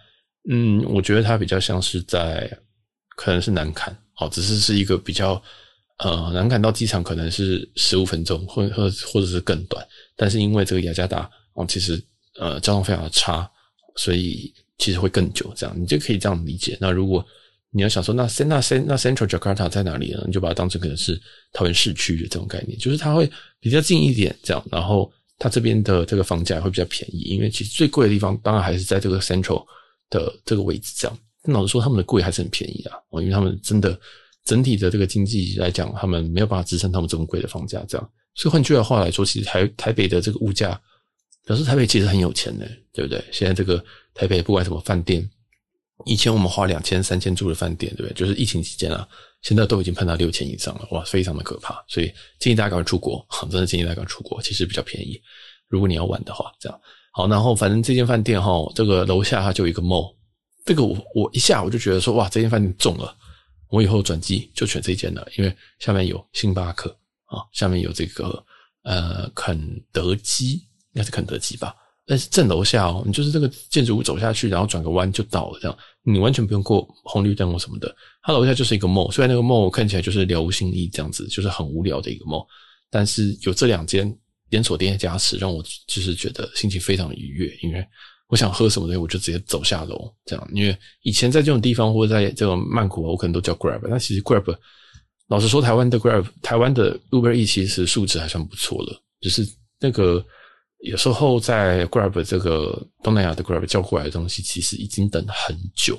[0.48, 2.48] 嗯，我觉得它比较像是在
[3.16, 3.94] 可能是南坎。
[4.14, 5.42] 好，只是是一个比较，
[5.98, 9.84] 呃，南崁到机场可能是十五分钟，或或或者是更短。
[10.16, 12.02] 但是因为这个雅加达哦，其实
[12.38, 13.50] 呃交通非常的差，
[13.96, 15.52] 所以其实会更久。
[15.56, 16.78] 这样你就可以这样理解。
[16.80, 17.24] 那如果
[17.70, 20.22] 你要想说，那那那 Central Jakarta 在哪里呢？
[20.26, 21.20] 你就把它当成可能是
[21.52, 24.34] 桃园市区的这种概念，就是它会比较近一点。
[24.42, 29.64] 这样，然后它这边的这个房价会比较便宜，因为其实最贵的地方当然还是在这个 Central
[30.08, 30.94] 的这个位置。
[30.96, 31.18] 这样。
[31.44, 32.96] 老实说，他们的贵还是很便宜啊！
[33.10, 33.98] 哦，因为他们真的
[34.44, 38.10] 整体的这个经济来讲，他们没有办法支撑他们这么贵的房价，这样。
[38.34, 40.78] 所以换句话来说，其实台台北的这个物价，
[41.48, 43.24] 表示台北其实很有钱的，对不对？
[43.32, 43.82] 现在这个
[44.12, 45.26] 台北不管什么饭店，
[46.04, 48.14] 以前我们花两千、三千住的饭店，对不对？
[48.14, 49.08] 就是疫情期间啊，
[49.40, 51.82] 现在都已经喷到六千以上了，哇，非常的可怕。
[51.88, 55.18] 所以建议大家赶快出国， 真的建议大家赶快出国，其实比较便宜。
[55.68, 56.78] 如果你要玩的话，这样
[57.12, 57.26] 好。
[57.26, 60.14] 然后反正这间饭店哈，这个楼下它就有一个 mall。
[60.66, 63.16] 这个我我一下我就觉得说哇，这间饭店中了，
[63.70, 68.44] 我以后转机就选这间了，因为下面有星巴克啊，下面有这个
[68.82, 71.74] 呃肯德基，应该是肯德基吧？
[72.06, 77.94] 但是正楼下哦，你就是这个建筑物走下去，然后转个弯就到了，这样你完全不用过红绿灯或什么的。
[78.22, 82.46] 它楼下就是一个 mall，虽然那个 mall 看起来就是了无新意这样子，就是很无聊的一个 mall，
[82.90, 84.12] 但是有这两间
[84.50, 87.86] 连锁店的加持，让我就是觉得心情非常愉悦，因为。
[88.30, 90.48] 我想喝什么东西，我就直接走下楼，这样。
[90.52, 93.80] 因为以前在这种地方或者在这种曼谷，我可能都叫 Grab。
[93.88, 94.54] 那其实 Grab，
[95.28, 99.02] 老实说，台湾的 Grab，台湾的 Uber E 其实素质还算不错了。
[99.22, 99.48] 就是
[99.80, 100.22] 那个
[100.80, 105.94] 有时候在 Grab 这个东南亚的 Grab 叫过来的东西，其实已经等很久，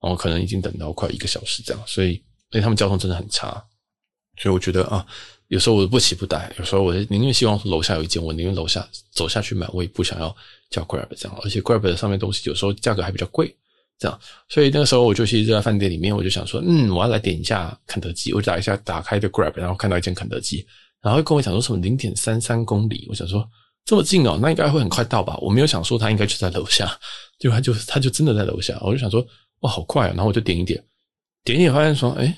[0.00, 1.82] 然后可能已经等到快一个小时这样。
[1.86, 3.62] 所以，因为他们交通真的很差，
[4.38, 5.06] 所以我觉得啊。
[5.48, 10.36] 有时候我不期不待，有时候我宁愿希望楼下有一间，我宁愿楼下走下去买，我也不想要
[10.68, 11.38] 叫 Grab 这样。
[11.42, 13.56] 而且 Grab 的上面东西有时候价格还比较贵，
[13.98, 14.20] 这样。
[14.50, 18.34] 所以那个时候我就其实就在饭店里面，我就想说，嗯，我要来点一下肯德基。
[18.34, 20.66] 我打一下打开的 Grab，然后看到一间肯德基，
[21.00, 23.06] 然后跟我讲说什么零点三三公里。
[23.08, 23.48] 我想说
[23.88, 25.34] 这么近哦，那应该会很快到吧？
[25.40, 26.86] 我没有想说他应该就在楼下，
[27.38, 28.78] 结果他就他就真的在楼下。
[28.82, 29.26] 我就想说
[29.60, 30.12] 哇，好快啊！
[30.14, 30.78] 然后我就点一点，
[31.42, 32.36] 点一点发现说，哎。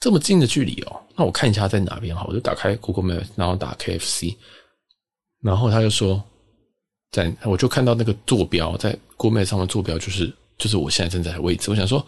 [0.00, 4.34] 这么近的距离哦，那我看一下在哪边好，我就打开 Google Map，然后打 KFC，
[5.42, 6.24] 然后他就说，
[7.12, 12.04] 在我就看到那个坐标在 Google Map 上的坐标就是就是我现在正在的位置，我想说，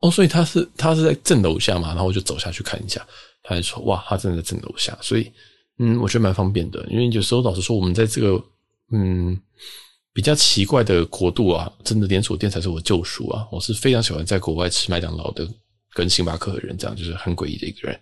[0.00, 3.06] 哦，所以他是他是在正楼下嘛，然后我就走下去看一下，
[3.44, 5.32] 他就说，哇，他真的在正楼下，所以
[5.80, 8.40] 嗯，我觉得蛮方便的，因为有时候老实说，我们在这个
[8.92, 9.36] 嗯
[10.12, 15.48] 比较奇怪的国度啊，真的连锁店才是我救赎啊，我是非常喜欢在国外吃麦当劳的。
[15.92, 18.00] 跟星巴克的人这样，就是很诡异的一个人。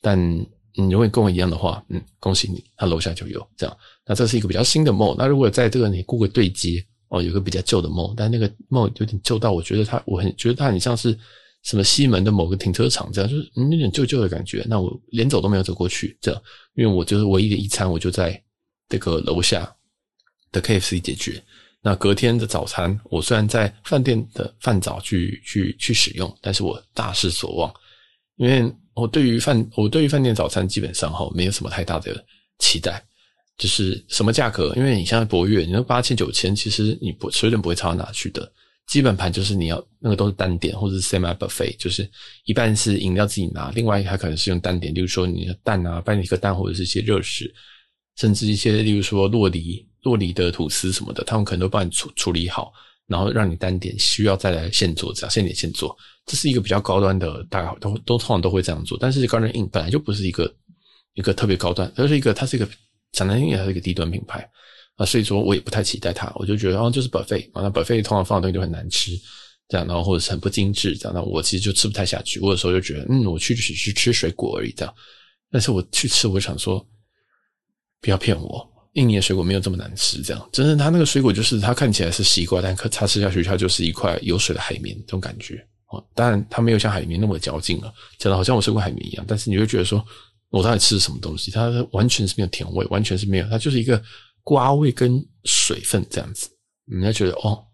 [0.00, 0.16] 但
[0.76, 3.76] 你如果跟我一样的话，嗯，恭喜你，他楼下就有这样。
[4.06, 5.16] 那这是一个比较新的梦。
[5.18, 11.18] 那如果在这个你过个对接哦，有个比较旧的梦但那个梦有点旧到，我觉得他，我很觉得他很像是
[11.64, 14.64] 什么西门的某个停车场这样，就是有点旧旧的感觉。
[14.68, 16.42] 那我连走都没有走过去，这样，
[16.74, 18.40] 因为我就是唯一的一餐，我就在
[18.88, 19.74] 这个楼下
[20.52, 21.42] 的 KFC 解决。
[21.82, 27.74] 那隔天的早餐，我虽然在饭店的饭早去去去使用，但是我大失所望，
[28.36, 32.24] 因为我对于饭我对于饭店早餐基本上哈没有什么太大的
[32.58, 33.04] 期待，
[33.58, 38.50] 就是什么价格，因为你像博悦，你说八千九千，其实你不水准不会差到哪去的。
[38.86, 42.08] 基本盘就是你要那个都是单点或者是 semi buffet，就是
[42.44, 47.52] 一半是饮料自己拿，另外还可能是用单点，例如说你的蛋啊，拌一个蛋或者是一些热食，
[48.16, 49.86] 甚至一些例如说洛梨。
[50.04, 52.70] 洛梨的吐司什么的，他们可能都帮你处处理好，
[53.06, 58.98] 然后让你单点，需要再来现做，这样现点现做，这是一个比较高端的，大概都都通常都会这样做。
[59.00, 60.54] 但是 Garden Inn 本来就不是一个
[61.14, 62.68] 一个特别高端，而是一个它是一个
[63.12, 64.46] 讲难听点，它是一个低端品牌
[64.96, 69.10] 啊，所以说我也不太期待它，我就觉得哦，就是 buffet 啊，那 buffet 通常放的东西就很难吃，
[69.68, 72.38] 这样，然后或者是很不精致，这样，那我其实就吃不太下去。
[72.40, 74.94] 我有时候就觉得，嗯，我去只是吃水果而已，这样。
[75.50, 76.84] 但是我去吃，我想说，
[78.00, 78.70] 不要骗我。
[78.92, 85.56] 印尼的水果没有这么难吃，这样，真的，它那个水果就是它看起来是西瓜，但可它吃下去它就是一块有水的海绵，这种感觉
[85.88, 86.00] 哦。
[86.14, 89.24] 当然，它没有像海绵那么嚼劲了，讲的好像我吃过海绵一样。
[89.26, 90.04] 但是你会觉得说，
[90.50, 91.50] 我到底吃什么东西？
[91.50, 94.00] 它完全是没有甜味，完全是没有，它就是一个
[94.44, 96.48] 瓜味跟水分这样子。
[96.86, 97.64] 人家觉得哦，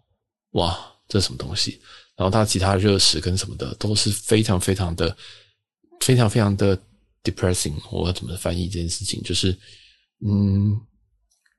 [0.53, 1.79] 哇，这是什么东西？
[2.17, 5.15] 然后它其他热食跟什么的都是非常非常的、
[6.01, 6.75] 非常非常的
[7.23, 7.75] depressing。
[7.91, 9.23] 我要怎么翻译这件事情？
[9.23, 9.55] 就是
[10.27, 10.81] 嗯。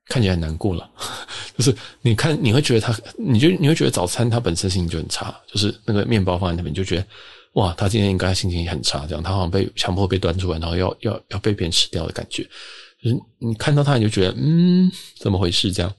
[0.06, 0.90] 看起来难过了，
[1.56, 7.06] 就是你看你会觉得他，你就你会觉得早餐他本身心情就很差，就是那个面包放在那边，就觉得
[7.52, 12.46] 哇，他今天应该心情很差，这样他好像被强迫被端出来，然后要要要被别人吃掉的感觉。
[13.02, 15.92] 就是你看到他，你就觉得嗯，怎么回事这样？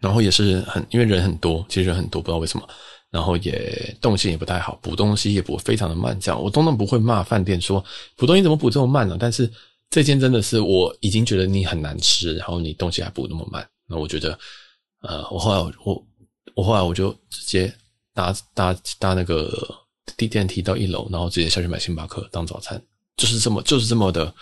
[0.00, 2.68] 然后也是很因为人很多，其实人很多，不知道为什么，
[3.10, 7.84] 然后也动线也不太好，补东西也补非常的慢，这样我通常不会骂饭店说
[8.16, 9.16] 补东西怎么补这么慢呢？
[9.18, 9.50] 但是。
[9.90, 14.36] 这间真的是我已经觉得你很难吃，然后你东西还补那么慢，那我觉得，
[15.02, 16.06] 呃，我后来我，
[16.56, 17.72] 我后来我就直接
[18.12, 19.52] 搭搭搭那个
[20.16, 22.82] 地电梯到一楼，然后直接下去买星巴克当早餐，
[23.16, 24.34] 就是这么就是这么的，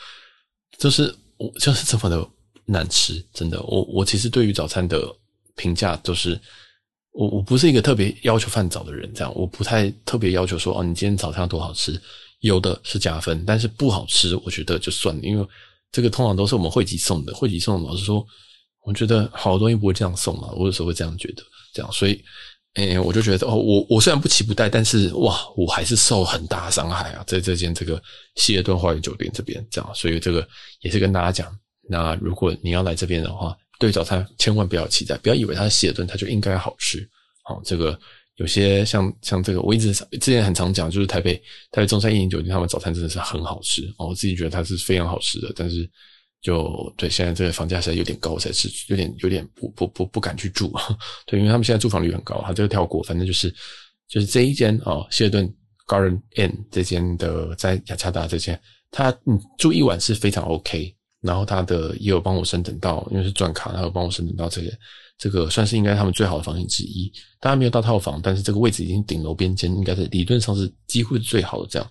[0.78, 2.28] 就是我就是这么的
[2.64, 3.62] 难吃，真的。
[3.62, 5.14] 我我其实对于早餐的
[5.56, 6.40] 评价就是，
[7.12, 12.00] 我我不是一个特别要求饭早的人，这样我不太特别要求说哦，你今天早餐多好吃。
[12.40, 15.46] 有的是加分，但是不好吃，我觉得就算了，因为
[15.92, 18.26] 这个通常都是我们会籍送的，会籍送的老实说，
[18.82, 22.20] 我觉得好多东西不会这样送嘛，我有时候会这样觉得，这样，所以，
[22.74, 28.02] 诶、欸，我就觉得哦，我我虽然不期不待，但是哇，我还是受很大伤害啊，在这间这个
[28.36, 30.46] 希尔顿花园酒店这边，这样，所以这个
[30.80, 31.54] 也是跟大家讲，
[31.88, 37.08] 那如果你要来这边的话，对早餐千万不要期待，不要以为它是希尔顿，它就应该好吃，
[37.44, 37.98] 好，这个。
[38.36, 41.34] 有些像像这个，我一直之前很常讲，就是台北
[41.70, 45.52] 台北中山一零酒店，他们早餐真的是很好吃哦，我自己觉得它是非常好吃的。
[45.54, 45.88] 但是
[46.42, 50.70] 就对现在这个房价实在有点高，才是有点有点不不不不敢去住。
[51.24, 53.48] 对，因为他们现在住房率很高，他这个跳过，反正就是
[54.08, 55.48] 就是这一间哦，希尔顿
[55.86, 64.70] Garden Inn 这间的在雅加达这间，他嗯住一晚是非常 OK，然后他的也有帮我升等到，因为是钻卡，然后帮我升等到这个。
[65.18, 71.88] 这个算是应该他们最好的房型之一，当然没有到套房，但是这个位置已经顶楼边间，应该是理论上是几乎是最好的这样。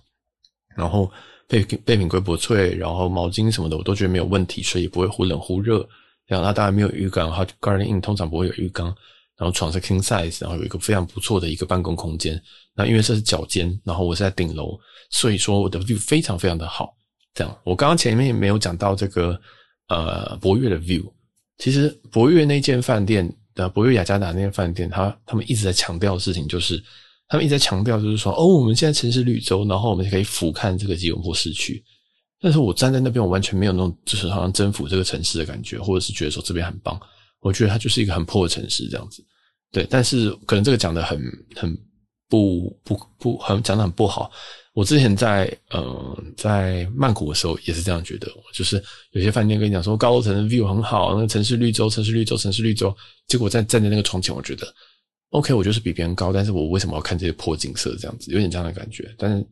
[0.76, 1.10] 然后
[1.48, 5.86] 备备品归薄脆，然后毛巾什么的我都觉得没有问题，所以不会忽冷忽热。
[6.26, 8.94] 这样，它当然没有浴缸，哈，Garden Inn 通常不会有浴缸。
[9.36, 12.40] 然后床是 King Size，然后有一个非常不错的一个办公空间。
[12.76, 14.78] 那因为这是脚尖，然后我是在顶楼，
[15.10, 16.94] 所以说我的 view 非常非常的好。
[17.34, 19.40] 这样，我刚刚前面也没有讲到这个
[19.88, 21.02] 呃博悦的 view。
[21.58, 26.80] 其实博悦那间饭店的博悦雅加达那间饭店，他他们一直在强调的事情，就是
[27.32, 31.82] 他们一直在强调，就是说，哦，我们现在城市绿洲，然后我们可以俯瞰这个吉隆坡市区。
[32.38, 37.00] 但是我站在那边，我完全没有那种就是好像征服这个城市的感觉，或者是觉得说这边很棒。
[37.40, 39.24] 我觉得它就是一个很破的城市这样子。
[39.70, 41.18] 对，但是可能这个讲的很
[41.56, 41.74] 很
[42.28, 44.30] 不不不，好像讲的很不好。
[44.74, 48.76] 我之前在呃在曼谷的时候也是这样觉得，就是
[49.12, 52.94] 有些饭店跟你讲说高楼层的 view 很好，那个城市绿洲，城市绿洲，城市绿洲，
[53.26, 54.66] 结果在站在那个窗前，我觉得
[55.32, 59.14] OK，我就是比别人高，但是我为什么要看这些破景色这样子，有点这样的感觉。
[59.18, 59.46] 但是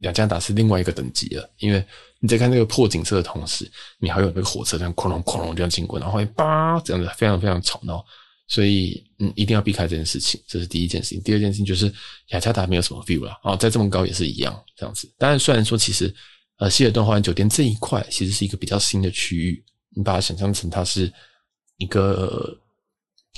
[0.00, 1.84] 雅加达是另外一个等级了，因为
[2.20, 8.04] 你在看那个破景色的同时，你还有那个火车这样哐隆哐隆这样经过，然后会叭这样子非常非常吵闹。
[8.48, 11.22] 所以，嗯，一定要避开这件事情，这是第一件事情。
[11.22, 11.86] 第二件事情就是
[12.30, 15.08] 雅加达没有什么 view 了啊，在这么高也是一样这样子。
[15.16, 16.12] 当然，虽然说其实，
[16.58, 19.62] 呃，希尔顿花园酒店这一块其实是一个比较新的区域，
[19.94, 21.12] 你把它想象成它是
[21.76, 22.58] 一个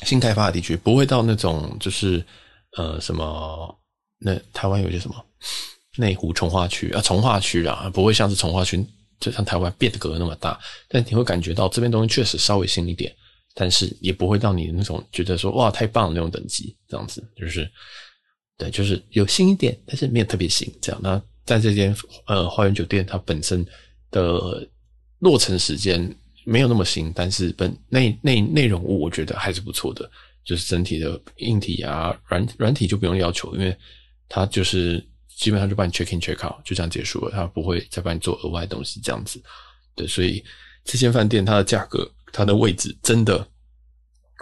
[0.05, 2.25] 新开发的地区，不会到那种就是
[2.77, 3.79] 呃什么
[4.19, 5.15] 那台湾有些什么
[5.97, 8.85] 内湖从化区啊，从化区啊，不会像是从化区
[9.21, 13.15] 就像台湾变革那么大，但你会感觉到这边东西确实稍微新一点，
[13.55, 17.71] 但是也不会到你那种觉得说哇太棒的那种等级，这样子就是
[18.57, 21.01] 对，就是有新一点，但是没有特别新这样。
[21.03, 21.95] 那在这间
[22.27, 23.65] 呃花园酒店，它本身
[24.11, 24.69] 的
[25.19, 26.13] 落成时间
[26.45, 30.11] 没有那么新，但是本内内内容物我觉得还是不错的，
[30.45, 33.77] 就是整体的硬体啊软软体就不用要求，因为
[34.29, 35.07] 它就是。
[35.35, 39.43] 基本上就帮你 check in check out，就这样结束了，他不会再帮你做额外东西，这样子。
[39.97, 40.45] 对，所以
[40.85, 43.45] 这间饭店它的价格、它的位置，真的，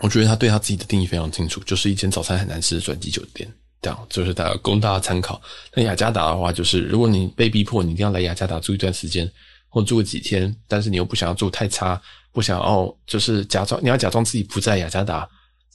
[0.03, 5.41] 我觉得他对他自己的定义非常清楚，就是一间早餐很难吃的转机酒店，这样就是大家供大家参考。
[5.73, 9.31] 那雅加达的话，就是如果你被逼迫，你一定要来雅加达住一段时间，
[9.71, 11.99] 或住个几天，但是你又不想要住太差，
[12.33, 15.27] 不想要就是假装你要假装自己不在雅加达。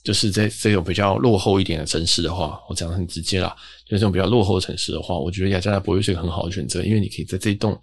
[0.04, 3.56] 就是在这种比较落后一点的城市的话，我讲的很直接啦。
[3.84, 7.76] 就这种比较落后的城市的话，我觉得雅加达不会是一个很好的选择，因为你可以在这一栋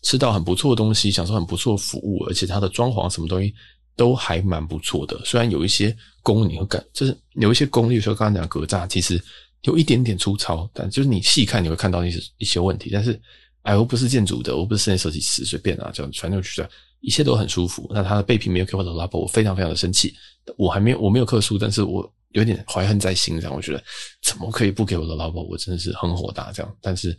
[0.00, 3.54] 吃到很不错的东西，享受很不错的服务，而且它的装潢什么东西
[3.94, 5.20] 都还蛮不错的。
[5.22, 9.22] 虽然有一些工你会感，就是有一些工，例如说刚刚讲格栅，其实
[9.64, 12.88] 有一点点粗糙，但就是你细看你会看到一些一些问题。
[12.90, 13.20] 但是，
[13.66, 17.90] 哎，我不是建筑的，我不是室内设计师，随便啊，这样传出去的一切都很舒服。
[17.92, 20.14] 那他的备品没有给我的 label，我非常非常的生气。
[20.56, 23.82] 我还没有，我没有客诉，但是我有点怀恨在心，这样我觉得
[24.22, 25.42] 怎么可以不给我的劳保？
[25.42, 26.76] 我真的是很火大，这样。
[26.80, 27.10] 但是，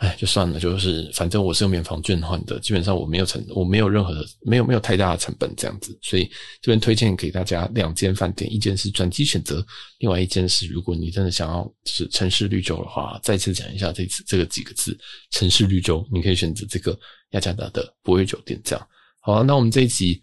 [0.00, 5.96] 哎，就算了，就是反正我是用免房券换的，基本上我没有成，我没有任何的，没有没有太大的成本这样子。
[6.00, 6.24] 所以
[6.62, 9.62] 这边推荐给大家两间饭店，一间是转机选择，
[9.98, 14.98] 另外一间是如果你真的想要是城市绿洲的话，再次讲一下这次这个几个字：
[15.32, 16.98] 城市绿洲，你可以选择这个
[17.32, 18.58] 雅加达的博悦酒店。
[18.64, 18.88] 这样
[19.20, 20.18] 好啊，那我们这一集，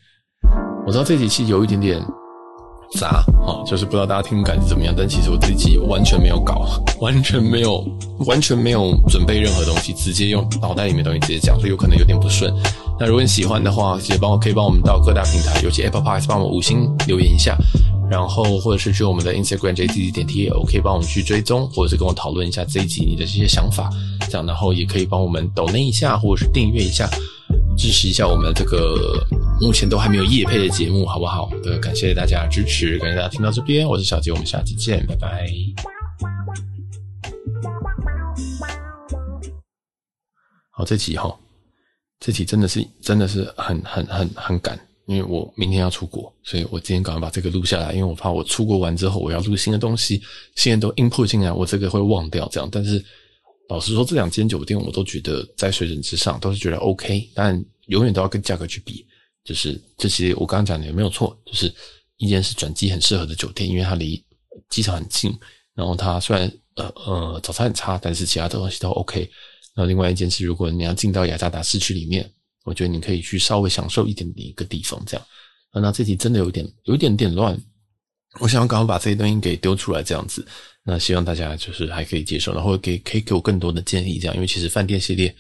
[0.88, 2.04] 我知道这一集其实有一点点。
[2.94, 6.66] 杂啊，就是不知道大家听感觉怎么样，但其实我自己完全没有搞，
[7.00, 7.86] 完全没有，
[8.26, 12.54] 完全没有准备任何东西，直接用脑袋里面东西直接讲，所以有可能有点不顺。
[13.00, 17.56] 那如果你喜欢的话，直接帮我可以帮我们到各大平台，尤其 Apple Podcast 帮我们五星留言一下，
[18.10, 23.90] 然后或者是去我们的 Instagram JTZ 点 TL，可以帮我们去追踪，或者是跟我讨论一下这一集你的这些想法，
[24.30, 27.08] 这样，然后也可以帮我们抖内一下，或者是订阅一下。
[27.78, 29.24] 支持一下我们这个
[29.60, 31.50] 目前都还没有夜配的节目，好不好？
[31.64, 35.50] 对，感谢大家的支持，感谢大家听到这边，我是小杰，我们下期见，拜拜。
[40.70, 41.36] 好，这期哈，
[42.20, 50.22] 这期真的是真的是很很很很赶，因为我明天要出国，所以我今天赶快把这个录下来，因为我怕我出国完之后我要录新的东西，
[50.56, 53.04] 现在都 input 进来，我这个会忘掉这样，但是。
[53.70, 59.06] 老实说，这两间酒店我都觉得在水准之上，都是觉得 OK，但永远都要跟价格去比。
[59.48, 61.74] 就是这些我刚刚讲的也没有错，就是
[62.18, 64.22] 一间是转机很适合的酒店，因为它离
[64.70, 65.34] 机场很近，
[65.74, 69.30] 然后它虽然呃呃早餐很差，但是其他的东西都 OK。
[69.74, 72.30] 那另外一间是，如果你要进到雅加达市区里面，
[72.66, 75.26] 我觉得你可以去稍微享受一点点一个地方这样。
[75.72, 77.58] 那这题真的有点有一点点乱，
[78.40, 80.46] 我想要赶快把这些东西给丢出来这样子。
[80.84, 85.34] 那希望大家就是还可以接受，然后给可以给我更多的建议，这样，因为其实饭店系列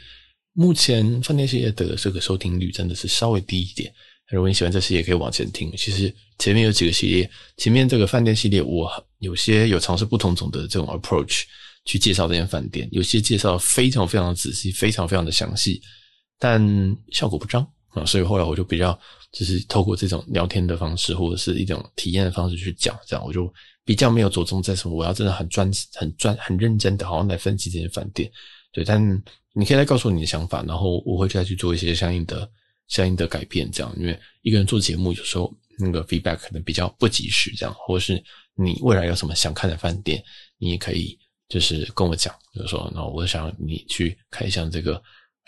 [0.59, 3.93] 目前饭店系列的这个收听率真的是稍微低一点。
[4.31, 5.71] 如果你喜欢这系列，可以往前听。
[5.77, 11.43] 其实前面有几个系列，前面这个饭店系列，我有些有尝试不同种的这种 approach
[11.85, 15.79] 去介绍这间饭店，有些介绍非常非常仔细，非常非常的详细，
[16.39, 16.59] 但
[17.11, 18.99] 效果不彰啊，所以后来我就比较
[19.31, 23.53] 就是透过这种聊天的方式，或者是一种体验的方式去讲，这样我就。
[23.85, 28.29] 比较没有着重在什么，我要真的很专、很专、很认真的，好像来分析这间饭店。
[28.77, 29.01] 对，但
[29.53, 32.47] 你可以来告诉我你的想法，然后我会再去做一些相应的、
[32.87, 33.71] 相应的改变。
[33.71, 40.23] 这样，因为一个人做节目，有时候那个 feedback 可能比较不及时，这样，或者是你未来有什么想看的饭店，
[40.59, 41.17] 你也可以
[41.49, 45.01] 就是跟我讲，就是说，那我想你去看一下这个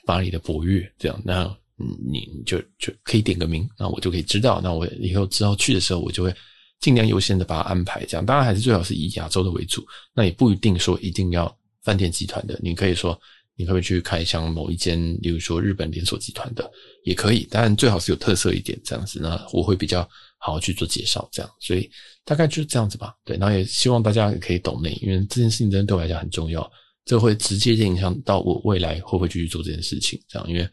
[0.08, 6.34] 巴黎的博悦，这样，那你你就就可以点个名，那我就可以知道，那我以后之后去的时候，我就会。
[6.82, 9.86] 尽量优先的把它安排，这样当然还是最好是以亚洲的为主。
[10.14, 11.54] 那也不一定说一定要
[11.84, 13.20] 饭店集团的，你可以说
[13.56, 16.72] 你可不可以去开箱某一间，例如说日本连锁集团的
[17.04, 19.20] 也可以，当然最好是有特色一点这样子。
[19.22, 20.02] 那我会比较
[20.38, 21.52] 好好去做介绍，这样。
[21.60, 21.90] 所以
[22.24, 23.14] 大概就是这样子吧。
[23.24, 26.70] 对，然后也希望大家也可以懂内，因为这件事情真的对我来讲很重要，
[27.06, 30.70] 这会直接影响到我未来会不会继续做这件事情，这样，因为。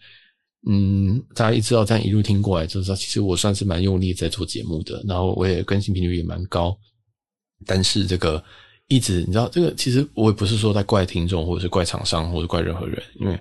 [0.68, 6.76] 嗯，大家一知道这样一路听过来，就知道其实我算是蛮用力在做节目的，然后我也更新频率也蛮高。
[7.64, 8.42] 但是这个
[8.88, 13.38] 一直，你知道，这个其实我也不是说在怪听众，或者是怪厂商，或者怪任何人，因为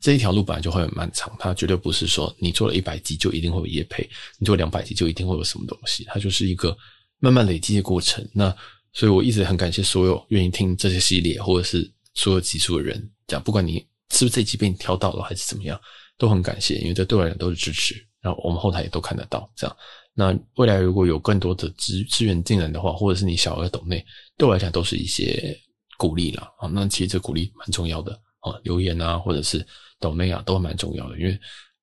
[0.00, 6.76] 这一条路本来就会很漫长，它绝对不是说你做了一百集就一定会有业配，你做两百集就一定会有什么东西，它就是一个
[7.18, 8.26] 慢慢累积的过程。
[8.32, 8.54] 那
[8.92, 15.80] 所以我一直很感谢所有愿意听这些系列，或者是所有集数的人，这样不管你是不是这一集被你挑到了，还是怎么样。
[16.16, 19.50] 都很感谢，因为这对我来讲都是支持，然后我们后台也都看得到。
[19.56, 19.76] 这样，
[20.14, 24.04] 那未来如果有更多的资资源进来的话，或者是你小额抖内，
[24.38, 25.58] 对我来讲都是一些
[25.98, 26.48] 鼓励啦。
[26.58, 26.68] 啊。
[26.72, 29.66] 那其实这鼓励蛮重要的啊，留言啊，或者是
[29.98, 31.18] 抖内啊，都蛮重要的。
[31.18, 31.38] 因为，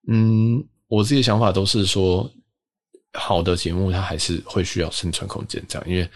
[0.08, 2.32] 嗯，我自己的想法都是说，
[3.14, 6.10] 好的节目它还是会需要生存空间，这样，因为。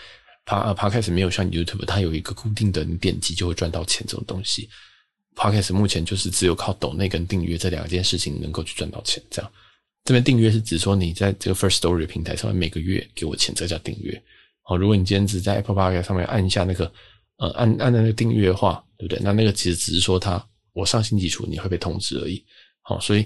[0.48, 4.70] 他 Podcast 没有像 YouTube，它有一个固定的，你点击就会赚到钱这种东西。
[5.36, 9.24] Podcast 目前就是只有靠抖内跟订阅这两件事情能够去赚到钱。
[9.32, 9.52] 这样，
[10.06, 14.24] 这边订阅是指说你在这个 First Story 平台上面每个月给我钱，这叫订阅。
[14.62, 16.90] 好，如果你今天只在 Apple Podcast 上面按一下那个
[17.38, 19.22] 呃按按那个订阅的话，对不对？
[19.22, 20.42] 那那个其实只是说它
[20.72, 22.42] 我上新基础你会被通知而已。
[22.84, 23.26] 好，所以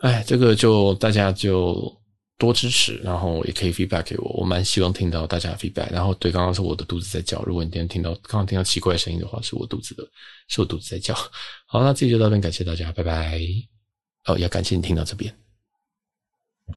[0.00, 1.94] 哎，这个就大家就。
[2.36, 5.88] 多支持，然后也可以 feedback 给我，我蛮希望听到大家的 feedback。
[5.92, 10.04] 然后对，刚刚是我的肚子在叫，如果你今天听到刚刚听到奇怪的声音的话，是我肚子的，
[10.48, 11.14] 是我肚子在叫。
[11.64, 13.40] 好，那这期就到这边，感谢大家，拜拜。
[14.26, 15.32] 哦，也感谢你听到这边。